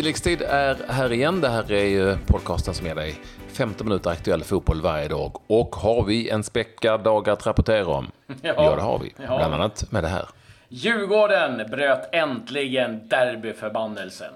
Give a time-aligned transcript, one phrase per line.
[0.00, 1.40] Tilläggstid är här igen.
[1.40, 5.36] Det här är ju podcasten som ger dig 15 minuter aktuell fotboll varje dag.
[5.46, 8.10] Och har vi en späckad dag att rapportera om?
[8.42, 9.12] Ja, ja det har vi.
[9.16, 9.36] Ja.
[9.36, 10.28] Bland annat med det här.
[10.68, 14.32] Djurgården bröt äntligen derbyförbannelsen.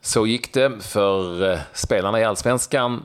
[0.00, 3.04] Så gick det för eh, spelarna i Allsvenskan.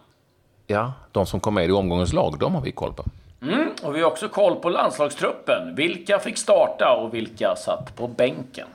[0.68, 3.04] Ja, de som kom med i omgångens lag, de har vi koll på.
[3.42, 5.76] Mm, och vi har också koll på landslagstruppen.
[5.76, 8.68] Vilka fick starta och vilka satt på bänken?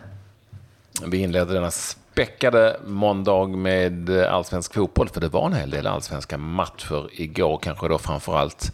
[1.05, 6.39] Vi inleder denna späckade måndag med allsvensk fotboll, för det var en hel del allsvenska
[6.39, 8.73] matcher igår, kanske då framförallt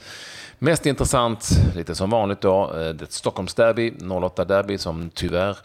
[0.65, 5.57] Mest intressant, lite som vanligt då, eh, det Stockholmsderby, 08-derby som tyvärr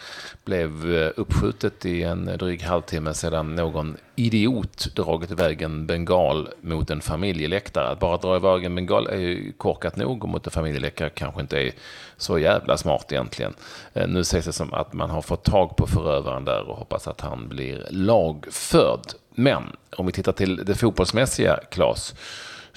[0.46, 6.90] blev eh, uppskjutet i en dryg halvtimme sedan någon idiot dragit iväg en bengal mot
[6.90, 7.88] en familjeläktare.
[7.88, 11.42] Att bara dra iväg en bengal är ju korkat nog och mot en familjeläktare kanske
[11.42, 11.72] inte är
[12.18, 13.54] så jävla smart egentligen.
[13.94, 17.08] Eh, nu sägs det som att man har fått tag på förövaren där och hoppas
[17.08, 19.02] att han blir lagförd.
[19.36, 19.64] Men
[19.98, 22.16] om vi tittar till det fotbollsmässiga, Claes,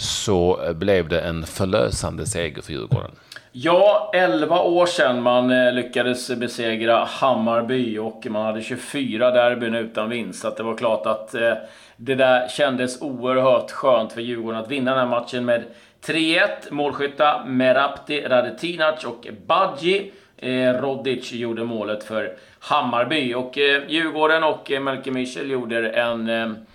[0.00, 3.10] så blev det en förlösande seger för Djurgården.
[3.52, 10.10] Ja, 11 år sedan man eh, lyckades besegra Hammarby och man hade 24 derbyn utan
[10.10, 10.42] vinst.
[10.42, 11.52] Så det var klart att eh,
[11.96, 15.64] det där kändes oerhört skönt för Djurgården att vinna den här matchen med
[16.04, 16.48] 3-1.
[16.70, 20.12] Målskytta Merapti Radetinac och Badji.
[20.36, 23.34] Eh, Rodic gjorde målet för Hammarby.
[23.34, 23.56] Och
[23.88, 26.66] Djurgården och Melker Michel gjorde en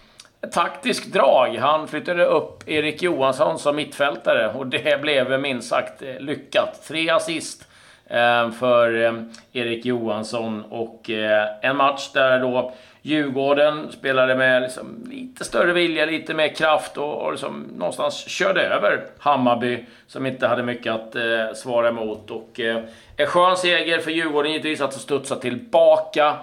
[0.52, 1.56] taktisk drag.
[1.56, 6.84] Han flyttade upp Erik Johansson som mittfältare och det blev minst sagt lyckat.
[6.88, 7.68] Tre assist
[8.08, 9.14] eh, för eh,
[9.54, 12.74] Erik Johansson och eh, en match där då
[13.08, 18.62] Djurgården spelade med liksom lite större vilja, lite mer kraft och, och liksom någonstans körde
[18.62, 22.32] över Hammarby som inte hade mycket att eh, svara emot.
[22.32, 22.84] Och, eh,
[23.18, 26.36] en skön seger för Djurgården givetvis att studsa tillbaka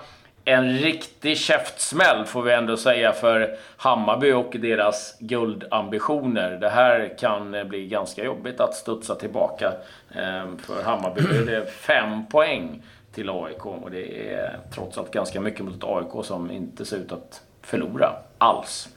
[0.45, 6.51] en riktig käftsmäll får vi ändå säga för Hammarby och deras guldambitioner.
[6.61, 9.73] Det här kan eh, bli ganska jobbigt att studsa tillbaka.
[10.15, 12.83] Ehm, för Hammarby är det fem poäng
[13.15, 16.97] till AIK och det är trots allt ganska mycket mot ett AIK som inte ser
[16.97, 18.89] ut att förlora alls.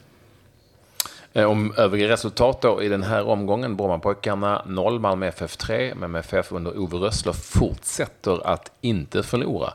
[1.32, 3.76] Eh, om övriga resultat då i den här omgången.
[3.76, 5.94] Brommapojkarna 0, Malmö FF 3.
[5.94, 9.72] Men MFF under Ove Rössler fortsätter att inte förlora.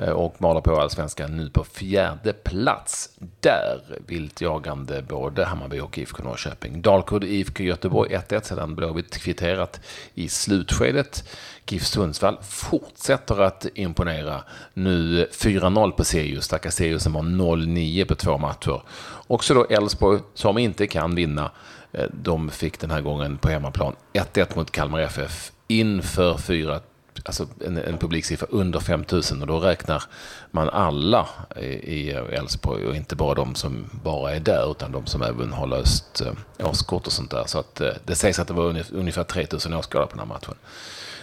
[0.00, 3.10] Eh, och maler på allsvenskan nu på fjärde plats.
[3.40, 6.82] Där vilt jagande både Hammarby och IFK Norrköping.
[6.82, 9.80] Dalkurd IFK Göteborg 1-1 sedan Blåvitt kvitterat
[10.14, 11.28] i slutskedet.
[11.66, 14.42] GIF Sundsvall fortsätter att imponera.
[14.74, 16.44] Nu 4-0 på Sirius.
[16.44, 18.82] Stackars Sirius som har 0-9 på två matcher.
[19.26, 21.50] Också då Elfsborg som inte kan vinna.
[21.92, 26.80] Eh, de fick den här gången på hemmaplan 1-1 mot Kalmar FF inför 4
[27.24, 30.02] alltså en, en publiksiffra under 5 000 och då räknar
[30.50, 31.28] man alla
[31.82, 35.66] i Elfsborg och inte bara de som bara är där utan de som även har
[35.66, 37.44] löst eh, årskort och sånt där.
[37.46, 40.26] Så att, eh, det sägs att det var ungefär 3 000 åskådare på den här
[40.26, 40.54] matchen.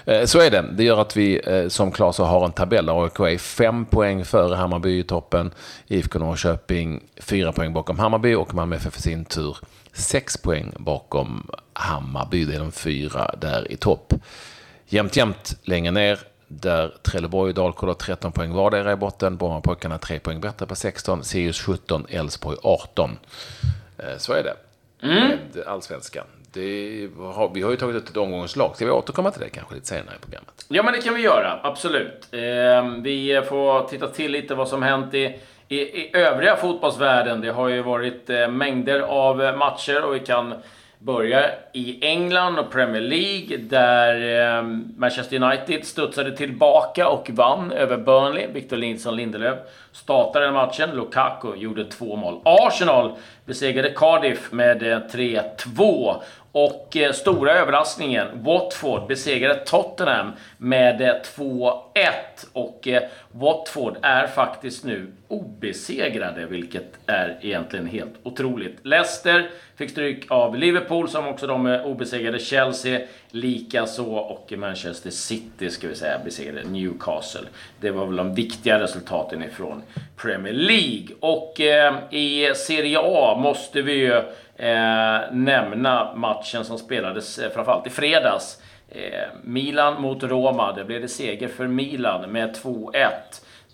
[0.06, 0.66] Eh, så är det.
[0.72, 4.26] Det gör att vi, som klar så har en tabell där AIK är fem poäng
[4.26, 5.52] före Hammarby i toppen.
[5.88, 9.58] IFK Norrköping fyra poäng bakom Hammarby och Malmö FF i sin tur
[9.98, 12.46] sex poäng bakom Hammarby.
[12.46, 14.14] Det är de fyra där i topp.
[14.90, 19.38] Jämnt, jämnt längre ner där Trelleborg och Dalkurd har 13 poäng vardera i botten.
[19.38, 21.24] Brommapojkarna 3 poäng bättre på 16.
[21.24, 23.20] Sirius 17, Elfsborg 18.
[23.98, 24.54] Eh, så är det
[25.08, 25.28] mm.
[25.28, 26.26] med allsvenskan.
[26.54, 28.76] Det har, vi har ju tagit ut ett omgångslag.
[28.76, 30.66] Ska vi återkomma till det kanske lite senare i programmet?
[30.68, 31.60] Ja, men det kan vi göra.
[31.64, 32.28] Absolut.
[32.32, 32.40] Eh,
[33.02, 37.42] vi får titta till lite vad som hänt i, i, i övriga fotbollsvärlden.
[37.42, 40.54] Det har ju varit eh, mängder av matcher och vi kan
[41.00, 47.98] börjar i England och Premier League där ehm, Manchester United studsade tillbaka och vann över
[47.98, 48.48] Burnley.
[48.48, 49.58] Victor Lindsson Lindelöf
[49.92, 50.90] startade den matchen.
[50.94, 52.42] Lukaku gjorde två mål.
[52.46, 53.12] Arsenal
[53.46, 56.16] besegrade Cardiff med eh, 3-2.
[56.60, 61.82] Och eh, stora överraskningen, Watford besegrade Tottenham med eh, 2-1.
[62.54, 68.78] Och eh, Watford är faktiskt nu obesegrade, vilket är egentligen helt otroligt.
[68.84, 72.40] Leicester fick stryk av Liverpool, som också de är obesegrade.
[72.40, 77.48] Chelsea likaså och Manchester City, ska vi säga, besegrade Newcastle.
[77.80, 79.82] Det var väl de viktiga resultaten ifrån
[80.16, 81.08] Premier League.
[81.20, 84.22] Och eh, i Serie A måste vi ju
[84.58, 88.62] eh, nämna matchen som spelades eh, framförallt i fredags.
[88.90, 90.74] Eh, Milan mot Roma.
[90.74, 93.08] Det blev det seger för Milan med 2-1.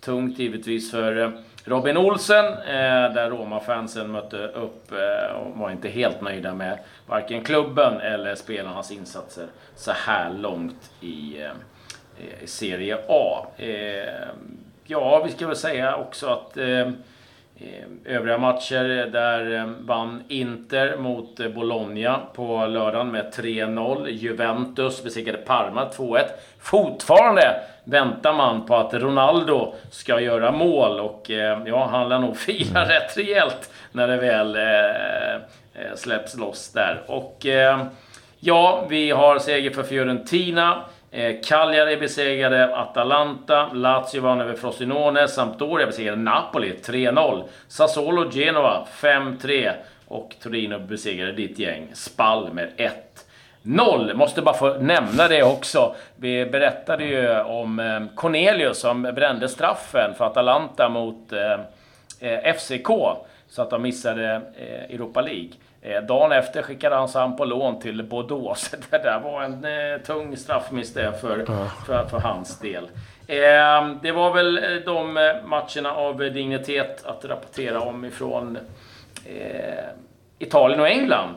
[0.02, 1.30] Tungt givetvis för eh,
[1.66, 7.44] Robin Olsen, eh, där Roma-fansen mötte upp eh, och var inte helt nöjda med varken
[7.44, 9.46] klubben eller spelarnas insatser
[9.76, 13.46] så här långt i, eh, i Serie A.
[13.58, 14.28] Eh,
[14.86, 16.92] ja, vi ska väl säga också att eh,
[18.06, 24.08] Övriga matcher, där vann Inter mot Bologna på lördagen med 3-0.
[24.08, 26.20] Juventus besegrade Parma 2-1.
[26.60, 31.30] Fortfarande väntar man på att Ronaldo ska göra mål och
[31.66, 32.90] ja, han lär nog fira mm.
[32.90, 37.02] rätt rejält när det väl eh, släpps loss där.
[37.08, 37.86] Och eh,
[38.40, 40.82] ja, vi har seger för Fiorentina.
[41.16, 49.72] Eh, Cagliari besegrade Atalanta, Lazio vann över Frosinone, Sampdoria besegrade Napoli 3-0, Sassuolo Genova 5-3
[50.08, 52.70] och Torino besegrade ditt gäng Spal med
[53.64, 54.14] 1-0.
[54.14, 55.96] Måste bara få nämna det också.
[56.16, 61.60] Vi berättade ju om eh, Cornelius som brände straffen för Atalanta mot eh,
[62.30, 62.88] eh, FCK
[63.50, 64.42] så att de missade
[64.90, 65.52] Europa League.
[65.86, 68.72] Eh, dagen efter skickade han Sam på lån till Bordeaux.
[68.90, 71.46] det där var en eh, tung straffmiss det för,
[71.86, 72.84] för, för, hans del.
[73.28, 75.14] Eh, det var väl eh, de
[75.46, 78.58] matcherna av dignitet att rapportera om ifrån
[79.26, 79.86] eh,
[80.40, 81.36] Italien och England.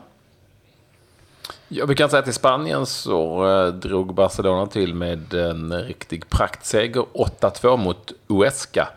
[1.69, 6.31] Ja, vi kan säga att i Spanien så eh, drog Barcelona till med en riktig
[6.31, 7.05] praktseger.
[7.41, 8.89] 8-2 mot Uesca.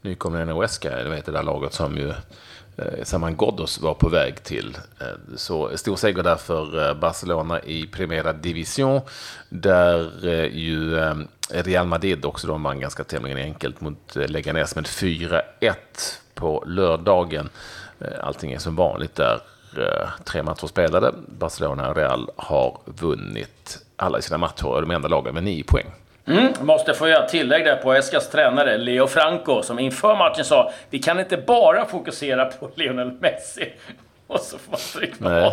[0.00, 2.16] Nykomlingen Uesca, det vet det där laget som ju eh,
[2.76, 4.78] Eh, Saman Ghoddos var på väg till.
[5.00, 9.00] Eh, så stor seger där för eh, Barcelona i Primera Division.
[9.48, 10.96] Där ju
[11.50, 15.42] Real Madrid också de vann ganska tämligen enkelt mot Leganes med 4-1
[16.34, 17.48] på lördagen.
[18.20, 19.40] Allting är som vanligt där.
[20.24, 21.14] Tre matcher spelade.
[21.38, 25.86] Barcelona och Real har vunnit alla sina matcher och de enda lagen med nio poäng.
[26.26, 30.72] Mm, måste få göra tillägg där på Eskas tränare Leo Franco som inför matchen sa
[30.90, 33.72] vi kan inte bara fokusera på Lionel Messi.
[34.26, 35.52] Och så får man stryk på 8-2.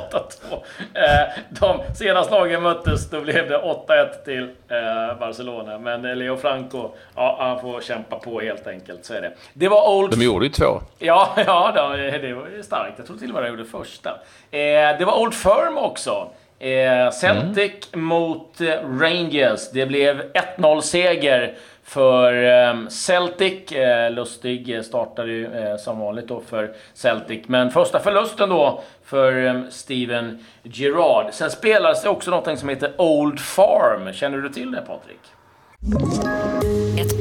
[0.93, 5.77] Eh, de senaste lagen möttes, då blev det 8-1 till eh, Barcelona.
[5.77, 9.05] Men eh, Leo Franco, ja, han får kämpa på helt enkelt.
[9.05, 9.31] Så är det.
[9.53, 10.11] Det var Old...
[10.11, 10.81] De gjorde ju två.
[10.99, 11.71] Ja, ja
[12.21, 12.93] det var starkt.
[12.97, 14.09] Jag tror till och med de gjorde första.
[14.51, 16.27] Eh, det var Old Firm också.
[16.59, 18.05] Eh, Celtic mm.
[18.05, 18.67] mot eh,
[18.99, 19.71] Rangers.
[19.71, 20.21] Det blev
[20.57, 21.53] 1-0 seger
[21.83, 23.71] för eh, Celtic.
[23.71, 27.47] Eh, Lustig startade ju som vanligt då för Celtic.
[27.47, 31.33] Men första förlusten då för eh, Steven Gerrard.
[31.33, 34.13] Sen spelades det också något som heter Old Farm.
[34.13, 35.19] Känner du till det Patrik?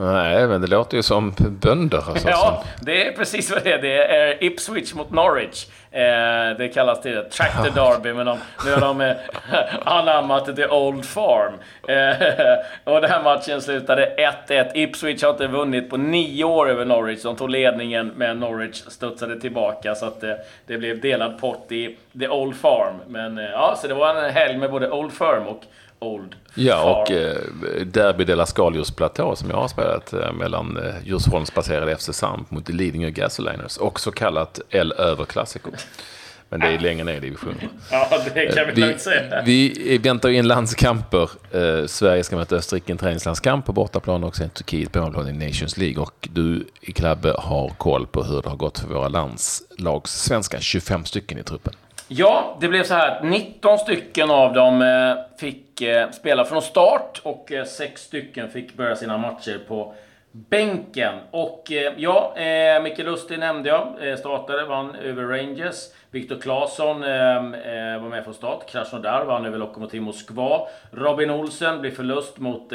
[0.00, 2.02] Nej, men det låter ju som bönder.
[2.08, 3.82] Alltså, ja, det är precis vad det är.
[3.82, 5.66] Det är Ipswich mot Norwich.
[5.92, 9.16] Eh, det kallas det Tractor Derby, men de, nu har de eh,
[9.84, 11.52] anammat The Old Farm.
[11.88, 12.28] Eh,
[12.94, 14.14] och den här matchen slutade
[14.48, 14.70] 1-1.
[14.74, 17.22] Ipswich har inte vunnit på nio år över Norwich.
[17.22, 20.34] De tog ledningen, men Norwich studsade tillbaka, så att eh,
[20.66, 22.94] det blev delad pott i The Old Farm.
[23.06, 25.62] Men eh, ja, så det var en helg med både Old Firm och
[26.00, 27.36] Old Ja, och eh,
[27.84, 32.50] Derby de la Scalius platå som jag har spelat eh, mellan eh, Djursholmsbaserade FC Samp
[32.50, 33.76] mot Lidingö Gasoliners.
[33.76, 35.70] Och så kallat L över Classico.
[36.48, 37.56] Men det är längre ner i divisionen.
[37.90, 39.42] Ja, det kan vi, lugnt säga.
[39.46, 41.30] Vi väntar in landskamper.
[41.52, 45.28] Eh, Sverige ska möta Österrike i en träningslandskamp på bortaplan och sen Turkiet på hemmaplan
[45.28, 46.02] i Nations League.
[46.02, 50.60] Och du i Klabbe har koll på hur det har gått för våra landslagssvenskar.
[50.60, 51.74] 25 stycken i truppen.
[52.12, 57.20] Ja, det blev så här 19 stycken av dem eh, fick eh, spela från start
[57.22, 59.94] och eh, 6 stycken fick börja sina matcher på
[60.32, 61.14] bänken.
[61.30, 62.34] Och ja,
[62.82, 64.18] Micke Lustig nämnde jag.
[64.18, 65.76] Startade, vann över Rangers.
[66.10, 68.70] Viktor Claesson var med från start.
[68.70, 70.60] Krasnodar vann över Lokomotiv Moskva.
[70.90, 72.72] Robin Olsen blev förlust mot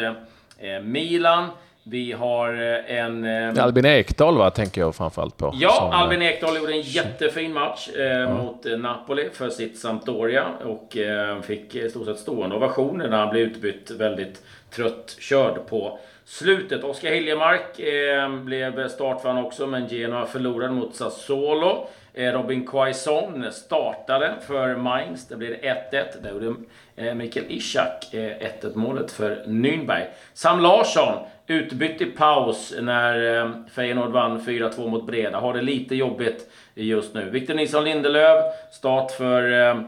[0.83, 1.49] Milan.
[1.87, 3.25] Vi har eh, en...
[3.25, 5.51] Eh, Albin Ekdal va, tänker jag framförallt på.
[5.59, 8.29] Ja, som, Albin Ekdal gjorde en jättefin match eh, ja.
[8.29, 10.45] mot eh, Napoli för sitt Sampdoria.
[10.63, 14.41] Och eh, fick i stort sett stående ovationer när han blev utbytt väldigt
[14.75, 16.83] trött körd på slutet.
[16.83, 21.87] Oskar Hiljemark eh, blev startvan också, men Genoa förlorade mot Sassuolo.
[22.17, 25.27] Eh, Robin Quaison startade för Mainz.
[25.27, 25.81] Det blev 1-1.
[26.23, 26.55] Där gjorde
[26.95, 30.05] eh, Mikael Ishak 1-1 eh, målet för Nürnberg.
[30.33, 35.39] Sam Larsson utbytt i paus när eh, Feyenoord vann 4-2 mot Breda.
[35.39, 37.29] Har det lite jobbigt just nu.
[37.29, 39.79] Victor Nilsson Lindelöf, start för eh,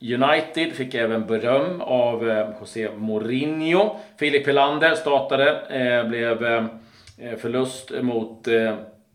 [0.00, 3.96] United fick även beröm av eh, José Mourinho.
[4.18, 5.62] Filip Helander startade,
[6.08, 6.68] blev
[7.38, 8.48] förlust mot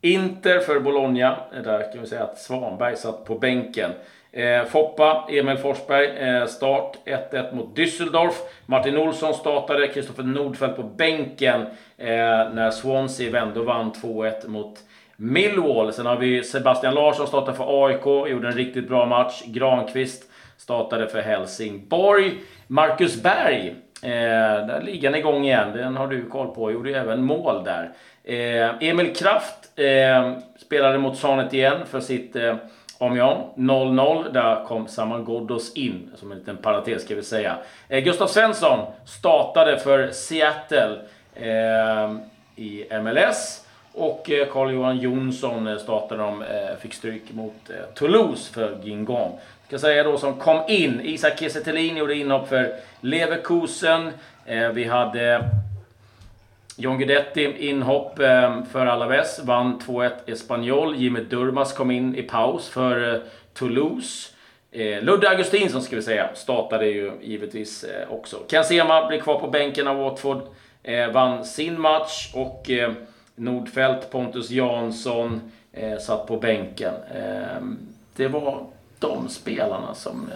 [0.04, 1.38] Inter för Bologna.
[1.56, 3.92] Eh, där kan vi säga att Svanberg satt på bänken.
[4.32, 8.34] Eh, Foppa, Emil Forsberg, eh, start 1-1 mot Düsseldorf.
[8.66, 11.62] Martin Olsson startade, Kristoffer Nordfeldt på bänken
[11.98, 12.08] eh,
[12.54, 14.80] när Swansea vände och vann 2-1 mot
[15.16, 15.94] Millwall.
[15.94, 19.44] Sen har vi Sebastian Larsson startade för AIK, gjorde en riktigt bra match.
[19.46, 20.24] Granqvist
[20.58, 22.34] startade för Helsingborg.
[22.68, 25.72] Marcus Berg, eh, där ligger han igång igen.
[25.74, 26.72] Den har du koll på.
[26.72, 27.92] Gjorde ju även mål där.
[28.24, 32.56] Eh, Emil Kraft eh, spelade mot Sanet igen för sitt eh,
[32.98, 34.32] Amiens 0-0.
[34.34, 37.58] Där kom Saman Ghoddos in, som en liten parentes ska vi säga.
[37.90, 40.98] Eh, Gustav Svensson startade för Seattle
[41.36, 42.14] eh,
[42.56, 43.66] i MLS.
[43.94, 49.32] Och eh, Carl-Johan Jonsson eh, startade de, eh, fick stryk mot eh, Toulouse för Gingon.
[49.68, 51.02] Ska säga då som kom in.
[51.04, 54.12] Isak Kiese gjorde inhopp för Leverkusen.
[54.46, 55.50] Eh, vi hade
[56.76, 59.40] John Guidetti inhopp ehm, för Alaves.
[59.44, 60.96] Vann 2-1 Espanyol.
[60.96, 63.22] Jimmy Durmas kom in i paus för eh,
[63.54, 64.30] Toulouse.
[64.72, 68.38] Eh, Ludde Augustinsson ska vi säga startade ju givetvis eh, också.
[68.48, 70.42] Ken Sema blev kvar på bänken av Watford.
[71.14, 72.70] Vann sin match och
[73.36, 75.52] Nordfeldt, Pontus Jansson
[76.02, 76.94] satt på bänken.
[77.16, 77.78] Ehm,
[78.16, 78.66] det var
[79.00, 80.30] de spelarna som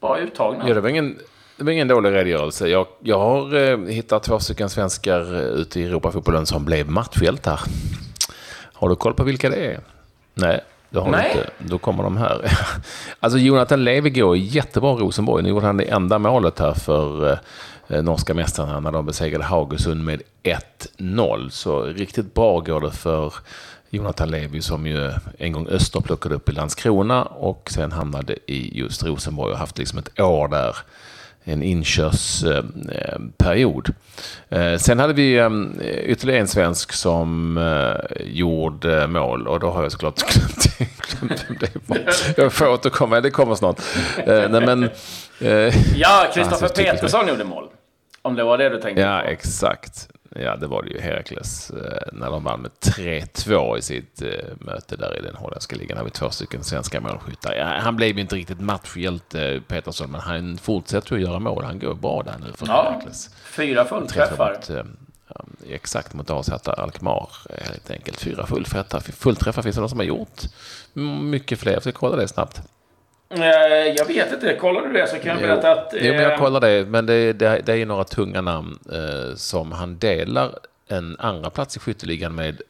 [0.00, 0.68] var uttagna.
[0.68, 1.18] Ja, det var ingen...
[1.56, 2.68] Det var ingen dålig redogörelse.
[2.68, 7.60] Jag, jag har eh, hittat två stycken svenskar eh, ute i Europafotbollen som blev matchhjältar.
[8.72, 9.80] Har du koll på vilka det är?
[10.34, 10.60] Nej,
[10.90, 11.30] det har Nej.
[11.34, 11.50] du inte.
[11.58, 12.52] Då kommer de här.
[13.20, 15.42] alltså Jonathan Levi går jättebra i Rosenborg.
[15.42, 17.38] Nu gjorde han det enda målet här för eh,
[17.88, 21.48] Eh, norska mästarna när de besegrade Haugesund med 1-0.
[21.48, 23.34] Så riktigt bra går det för
[23.90, 28.78] Jonathan Levi som ju en gång Öster plockade upp i Landskrona och sen hamnade i
[28.78, 30.76] just Rosenborg och haft liksom ett år där
[31.48, 33.94] en inkörsperiod.
[34.48, 35.50] Eh, sen hade vi eh,
[36.04, 37.58] ytterligare en svensk som
[38.20, 40.78] gjorde mål och då har jag såklart glömt,
[41.60, 41.70] det.
[42.36, 43.80] Jag får återkomma, det kommer snart.
[44.26, 44.90] Nej, men,
[45.96, 47.64] ja, Kristoffer Petersson gjorde mål.
[48.22, 49.28] Om det var det du tänkte Ja, på.
[49.30, 50.08] exakt.
[50.38, 54.28] Ja, det var det ju Herakles eh, när de vann med 3-2 i sitt eh,
[54.60, 55.98] möte där i den holländska ligan.
[55.98, 57.80] Har vi två stycken svenska målskyttar.
[57.82, 61.64] Han blev ju inte riktigt matchhjälte, Petersson, men han fortsätter att göra mål.
[61.64, 63.30] Han går bra där nu för ja, Herakles.
[63.44, 64.60] Fyra fullträffar.
[65.68, 67.28] Exakt, mot AZ Alkmaar
[67.64, 68.20] helt enkelt.
[68.20, 69.00] Fyra fullträffar.
[69.00, 70.42] Fullträffar finns det någon som har gjort
[71.22, 71.72] mycket fler.
[71.72, 72.62] Jag ska kolla det snabbt.
[73.28, 75.92] Eh, jag vet inte, kollar du det så kan jag berätta att...
[75.92, 76.86] Jo, men jag eh, kollar det.
[76.86, 81.76] Men det, det, det är några tunga namn eh, som han delar en andra plats
[81.76, 82.62] i skytteligan med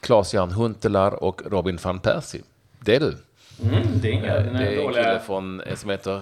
[0.00, 2.42] Claes-Jan Huntelaar och Robin van Persie.
[2.80, 3.16] Det är du.
[3.62, 6.20] Mm, det är, inga, det är en kille från, som heter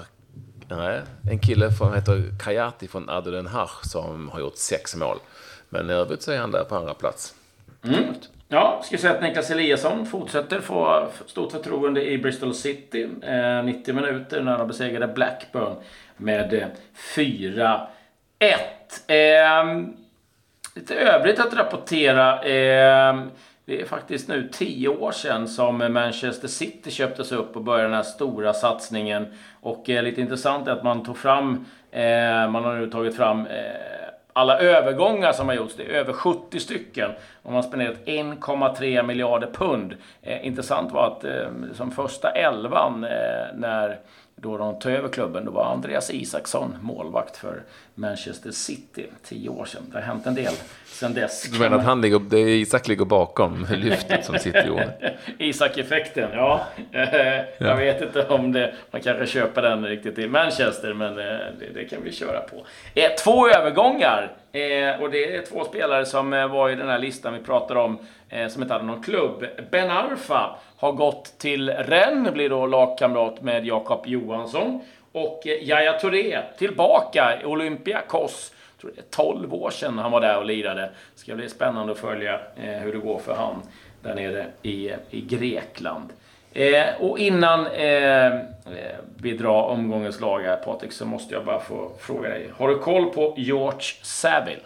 [0.69, 1.00] Nej,
[1.31, 5.17] en kille som heter Kayati från Ado Den Haag som har gjort sex mål.
[5.69, 7.35] Men i övrigt så är han där på andra plats.
[7.85, 8.15] Mm.
[8.52, 13.09] Ja, ska säga att Niklas Eliasson fortsätter få stort förtroende i Bristol City.
[13.23, 15.76] Eh, 90 minuter när de besegrade Blackburn
[16.16, 16.71] med
[17.14, 17.87] 4-1.
[18.38, 18.57] Eh,
[19.09, 19.97] ehm,
[20.75, 22.42] lite övrigt att rapportera.
[22.42, 23.25] Eh,
[23.64, 27.97] det är faktiskt nu 10 år sedan som Manchester City köptes upp och började den
[27.97, 29.26] här stora satsningen.
[29.61, 33.47] Och eh, lite intressant är att man tog fram, eh, man har nu tagit fram
[33.47, 34.00] eh,
[34.40, 37.11] alla övergångar som har gjorts, det är över 70 stycken.
[37.42, 39.94] Och man har spenderat 1,3 miljarder pund.
[40.23, 43.11] Eh, intressant var att eh, som första elvan eh,
[43.54, 43.99] när
[44.40, 47.62] då de tog över klubben, då var Andreas Isaksson målvakt för
[47.94, 49.06] Manchester City.
[49.23, 49.82] Tio år sedan.
[49.92, 50.52] Det har hänt en del
[50.87, 51.42] sedan dess.
[51.42, 55.14] Du menar att han ligger, det är Isak ligger bakom lyftet som City gjorde?
[55.38, 56.66] Isak-effekten, ja.
[56.90, 57.06] ja.
[57.59, 61.25] Jag vet inte om det, man kanske köper den riktigt i Manchester, men eh,
[61.59, 62.66] det, det kan vi köra på.
[62.94, 64.32] Eh, två övergångar.
[64.52, 67.99] Eh, och det är två spelare som var i den här listan vi pratar om,
[68.50, 69.44] som inte hade någon klubb.
[69.70, 74.80] Ben Arfa har gått till Rennes, blir då lagkamrat med Jakob Johansson.
[75.12, 78.52] Och eh, Yahya Touré tillbaka i Olympiakos.
[78.72, 80.80] Jag tror det är 12 år sedan han var där och lirade.
[81.14, 83.62] Det ska bli spännande att följa eh, hur det går för han
[84.02, 86.08] där nere i, eh, i Grekland.
[86.52, 88.40] Eh, och innan eh, eh
[89.22, 92.50] vi drar omgångens lag här Patrik, så måste jag bara få fråga dig.
[92.56, 94.62] Har du koll på George Saville?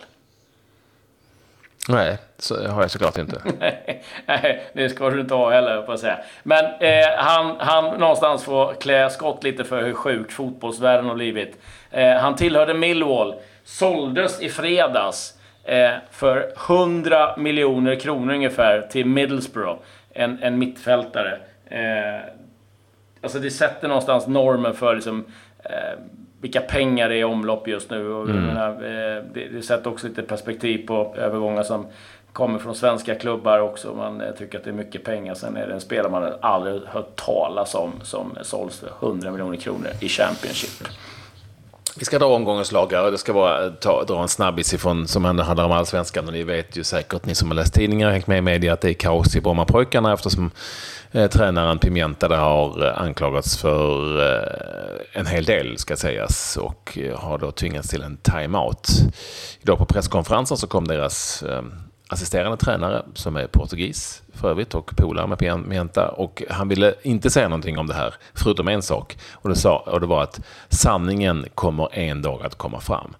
[1.88, 3.40] Nej, så har jag såklart inte.
[4.26, 6.18] Nej, det ska du inte ha heller, på att säga.
[6.42, 11.58] Men eh, han, han någonstans får klä skott lite för hur sjukt fotbollsvärlden har blivit.
[11.90, 19.78] Eh, han tillhörde Millwall, såldes i fredags eh, för 100 miljoner kronor ungefär till Middlesbrough,
[20.10, 21.38] en, en mittfältare.
[21.66, 22.20] Eh,
[23.22, 25.24] alltså det sätter någonstans normen för liksom,
[25.64, 25.98] eh,
[26.44, 28.12] vilka pengar det är i omlopp just nu.
[28.12, 28.42] Och, mm.
[28.42, 31.86] menar, eh, det, det sätter också lite perspektiv på övergångar som
[32.32, 33.94] kommer från svenska klubbar också.
[33.94, 35.34] Man eh, tycker att det är mycket pengar.
[35.34, 39.56] Sen är det en spelare man aldrig hört talas om som såls för 100 miljoner
[39.56, 40.88] kronor i Championship.
[41.98, 45.24] Vi ska dra omgångens lag och det ska vara ta, dra en snabbis ifrån som
[45.24, 46.26] ändå handlar om allsvenskan.
[46.26, 48.72] Och ni vet ju säkert, ni som har läst tidningar och hängt med i media,
[48.72, 50.50] att det är kaos i Brommapojkarna eftersom
[51.12, 56.98] eh, tränaren Pimienta där har eh, anklagats för eh, en hel del, ska sägas, och
[56.98, 58.88] eh, har då tvingats till en timeout.
[59.60, 61.62] Idag på presskonferensen så kom deras eh,
[62.14, 66.08] assisterande tränare som är portugis för övrigt och polare med Pienta.
[66.08, 69.18] Och han ville inte säga någonting om det här, förutom en sak.
[69.32, 73.14] Och det, sa, och det var att sanningen kommer en dag att komma fram.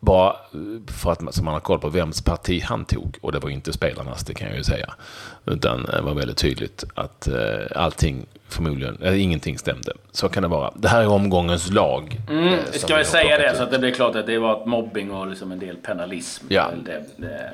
[0.00, 3.18] Bara eh, för att så man har koll på vems parti han tog.
[3.20, 4.94] Och det var inte spelarnas, det kan jag ju säga.
[5.44, 9.92] Utan det var väldigt tydligt att eh, allting förmodligen, eller ingenting stämde.
[10.12, 10.72] Så kan det vara.
[10.76, 12.16] Det här är omgångens lag.
[12.30, 15.10] Mm, eh, ska vi säga det så att det blir klart att det var mobbing
[15.10, 16.46] och liksom en del penalism.
[16.48, 16.70] Ja.
[16.84, 17.52] Det, det,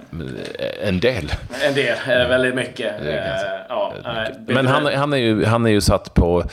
[0.83, 1.33] en del.
[1.69, 3.01] En del, eh, väldigt mycket.
[3.01, 3.15] Eh,
[3.69, 6.45] ja, nej, Men han, han, är ju, han är ju satt på,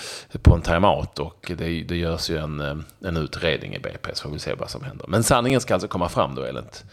[0.42, 4.24] på en timeout och det, det görs ju en, eh, en utredning i BP så
[4.24, 5.06] får vi se vad som händer.
[5.08, 6.84] Men sanningen ska alltså komma fram då enligt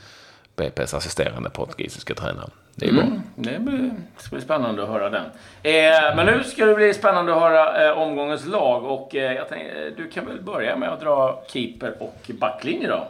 [0.57, 2.49] BP's assisterande portugisiska tränare.
[2.79, 3.03] Det är bra.
[3.03, 5.25] Mm, det blir, ska bli spännande att höra den.
[5.63, 8.85] Eh, men nu ska det bli spännande att höra eh, omgångens lag.
[8.85, 13.09] Och eh, tänkte, du kan väl börja med att dra keeper och backlinje då?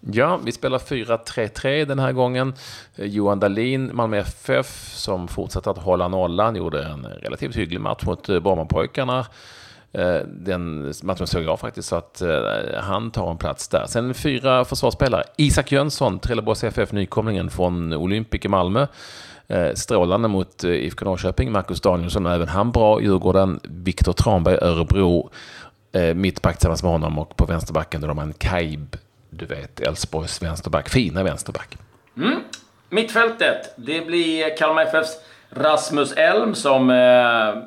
[0.00, 2.54] Ja, vi spelar 4-3-3 den här gången.
[2.96, 8.04] Eh, Johan Dahlin, Malmö FF, som fortsätter att hålla nollan, gjorde en relativt hygglig match
[8.04, 9.18] mot eh, Brommapojkarna.
[9.18, 9.26] Eh,
[9.92, 12.28] Eh, den matchen såg jag faktiskt, så att eh,
[12.80, 13.86] han tar en plats där.
[13.88, 15.24] Sen fyra försvarsspelare.
[15.36, 18.86] Isak Jönsson, Trelleborgs FF, nykomlingen från Olympic i Malmö.
[19.48, 21.52] Eh, strålande mot IFK Norrköping.
[21.52, 23.00] Marcus Danielsson, även han bra.
[23.00, 23.60] Djurgården.
[23.62, 25.30] Viktor Tranberg, Örebro.
[26.14, 28.96] Mittback tillsammans med honom och på vänsterbacken då har man Kaib,
[29.30, 30.88] du vet, Elfsborgs vänsterback.
[30.88, 31.78] Fina vänsterback.
[32.16, 32.40] Mm.
[32.90, 35.16] Mittfältet, det blir Kalmar FFs
[35.50, 36.96] Rasmus Elm som eh,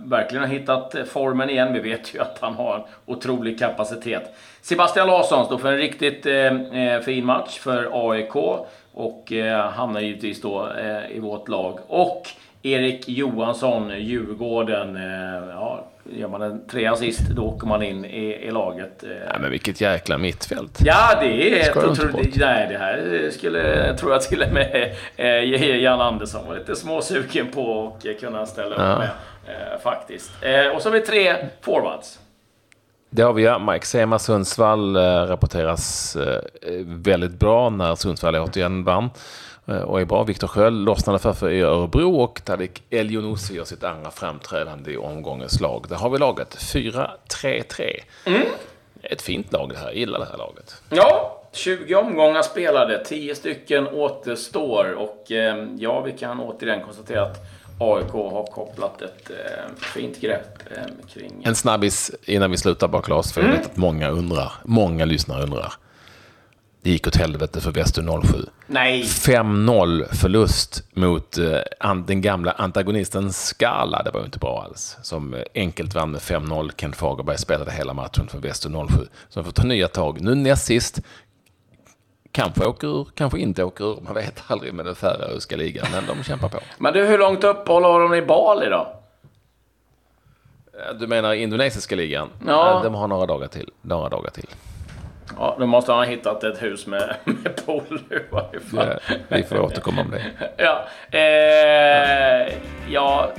[0.10, 1.74] verkligen har hittat formen igen.
[1.74, 4.36] Vi vet ju att han har en otrolig kapacitet.
[4.62, 8.36] Sebastian Larsson står för en riktigt eh, eh fin match för AIK
[8.94, 11.80] och eh, hamnar givetvis då eh, i vårt lag.
[11.88, 12.30] Och
[12.64, 14.96] Erik Johansson, Djurgården.
[14.96, 19.04] Eh, ja, gör man en tre assist, då åker man in i, i laget.
[19.04, 20.80] Eh, Ja, men vilket jäkla mittfält.
[20.84, 21.28] Ja, det
[21.62, 22.36] är inte otroligt...
[22.38, 27.48] Nej, det här skulle, tror jag till och med eh, Jan Andersson var lite småsugen
[27.48, 28.98] på och kunna ställa upp Ja.
[28.98, 29.10] med.
[29.48, 30.32] Eh, faktiskt.
[30.42, 32.20] Eh, och så har vi tre forwards.
[33.10, 33.60] Det har vi, ja.
[33.60, 36.42] Mike Sema Sundsvall eh, rapporteras eh,
[36.86, 39.10] väldigt bra när Sundsvall återigen vann.
[39.70, 40.24] Eh, och är bra.
[40.24, 44.98] Viktor Sköld lossnade för, för i Örebro och Tadik Elionossi gör sitt andra framträdande i
[44.98, 45.86] omgångens lag.
[45.90, 48.00] Där har vi laget 4-3-3.
[49.02, 49.86] Ett fint lag det här.
[49.86, 50.82] Jag gillar det här laget.
[50.90, 57.38] Ja, 20 omgångar spelade, 10 stycken återstår och eh, ja, vi kan återigen konstatera att
[57.80, 61.44] AIK har kopplat ett eh, fint grepp eh, kring...
[61.46, 64.52] En snabbis innan vi slutar bara Claes, för jag vet att många undrar.
[64.64, 65.74] Många lyssnare undrar.
[66.82, 68.46] Det gick åt helvete för Väster 07.
[68.68, 69.04] Nej!
[69.04, 74.04] 5-0 förlust mot eh, den gamla antagonisten Skala.
[74.04, 74.98] Det var ju inte bra alls.
[75.02, 76.72] Som eh, enkelt vann med 5-0.
[76.76, 79.08] Ken Fagerberg spelade hela matchen för Väster 07.
[79.30, 80.22] Som får ta nya tag.
[80.22, 81.00] Nu näst sist.
[82.32, 84.02] Kanske åker ur, kanske inte åker ur.
[84.02, 86.60] Man vet aldrig med den färöiska ligan, men de kämpar på.
[86.78, 88.94] Men du, hur långt uppehåll har de i Bali då?
[90.74, 92.30] Eh, Du menar indonesiska ligan?
[92.48, 92.82] Ja.
[92.84, 93.70] De har några dagar till.
[93.82, 94.48] Några dagar till.
[95.42, 98.88] Ja, då måste han ha hittat ett hus med, med pool i varje fall.
[98.90, 100.22] Eh, Vi får återkomma om det.
[100.58, 102.54] Ja, eh,
[102.90, 103.30] ja,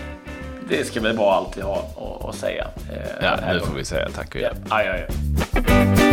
[0.69, 1.83] det ska väl vara allt vi har
[2.29, 2.67] att, säga.
[2.93, 4.59] Eh, Ja, nu får vi säga tack och Ja, hjälp.
[4.71, 6.10] aj, aj, aj.